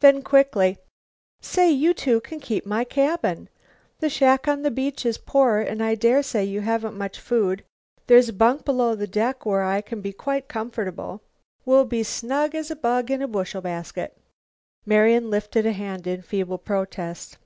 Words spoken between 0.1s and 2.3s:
quickly, "Say, you two